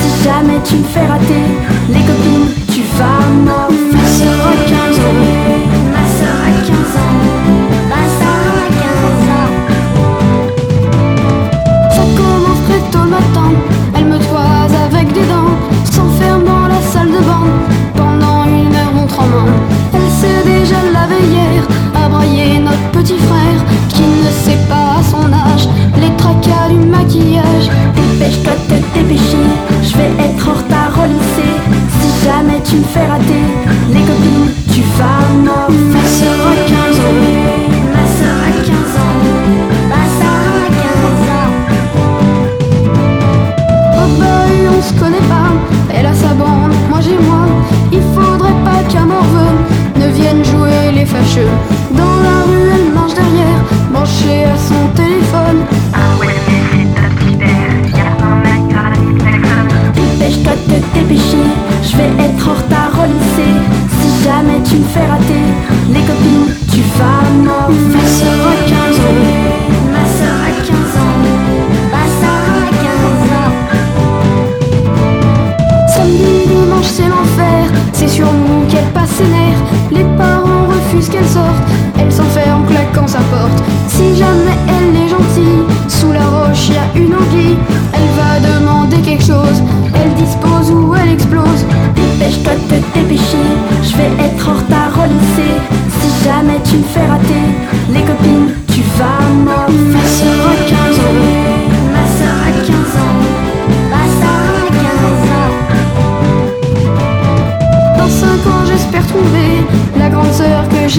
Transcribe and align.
Si 0.00 0.24
jamais 0.24 0.60
tu 0.64 0.76
me 0.76 0.84
fais 0.84 1.06
rater 1.06 1.46
les 1.88 2.00
copines, 2.00 2.48
tu 2.72 2.82
vas 2.98 3.26
mort. 3.44 4.09
Fâcheux. 51.30 51.48
Dans 51.96 52.16
la 52.22 52.42
rue, 52.46 52.68
elle 52.74 52.92
marche 52.92 53.14
derrière, 53.14 53.62
branchée 53.92 54.44
à 54.44 54.56
son 54.56 54.88
téléphone. 54.94 55.64
Ah 55.92 56.16
ouais, 56.18 56.34
c'est 56.72 56.88
top 56.94 57.14
dans 58.18 58.36
la. 58.42 58.90
Dépêche-toi 59.94 60.52
de 60.68 60.74
te 60.74 60.98
dépêcher, 60.98 61.46
je 61.82 61.96
vais 61.96 62.12
être 62.24 62.48
en 62.48 62.54
retard 62.54 62.92
au 62.98 63.06
lycée. 63.06 63.54
Si 64.00 64.08
jamais 64.24 64.60
tu 64.64 64.76
me 64.76 64.84
fais 64.84 65.06
rater 65.06 65.46
les 65.92 66.00
copines, 66.00 66.54
tu 66.72 66.80
vas 66.98 67.22
mort. 67.44 67.70
Ma 67.70 68.04
soeur 68.06 68.40
a 68.46 68.56
15 68.68 68.98
ans, 69.00 69.18
ma 69.92 70.04
soeur 70.16 70.38
a 70.46 70.52
15 70.66 70.76
ans, 71.04 71.18
ma 71.92 72.04
soeur 72.20 72.42
a 72.56 72.70
15 72.86 73.30
ans. 73.40 73.52
Samedi, 75.94 76.34
dimanche, 76.48 76.90
c'est 76.90 77.08
l'enfer, 77.08 77.62
c'est 77.92 78.08
sur 78.08 78.26
nous 78.26 78.66
qu'elle 78.68 78.90
passe 78.92 79.10
ses 79.10 79.24
nerfs. 79.24 80.09
Refusent 80.90 81.08
qu'elle 81.08 81.26
sorte, 81.26 81.62
elle 81.98 82.12
s'enferme 82.12 82.62
en 82.62 82.66
claquant 82.66 83.06
sa 83.06 83.18
porte. 83.18 83.62
Si 83.88 84.16
jamais 84.16 84.49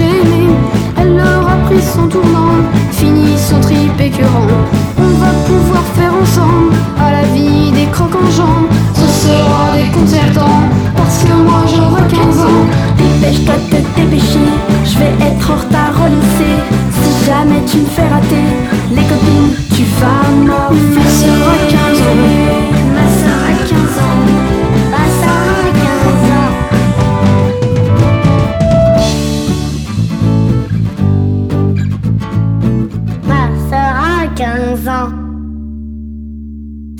Elle 0.00 1.20
aura 1.20 1.56
pris 1.66 1.82
son 1.82 2.08
tournant, 2.08 2.64
fini 2.92 3.36
son 3.36 3.60
trip 3.60 4.00
écœurant. 4.00 4.46
On 4.96 5.18
va 5.20 5.30
pouvoir 5.46 5.82
faire 5.94 6.14
ensemble 6.14 6.72
à 6.98 7.12
la 7.12 7.22
vie 7.34 7.70
des 7.72 7.84
crocs 7.92 8.14
en 8.14 8.30
jambes. 8.30 8.68
Ce 8.94 9.06
sera 9.06 9.76
déconcertant 9.76 10.62
parce 10.96 11.18
que 11.24 11.34
moi 11.34 11.64
j'aurai 11.66 12.08
15 12.08 12.40
ans. 12.40 12.64
Dépêche-toi 12.96 13.54
de 13.54 13.76
te 13.76 14.00
dépêcher, 14.00 14.48
je 14.86 14.98
vais 14.98 15.26
être 15.26 15.50
en 15.50 15.56
retard 15.56 15.92
au 16.00 16.08
lycée. 16.08 16.56
Si 17.02 17.26
jamais 17.26 17.62
tu 17.70 17.78
me 17.78 17.86
fais 17.86 18.08
rater 18.08 18.51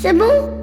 C'est 0.03 0.13
bon? 0.13 0.62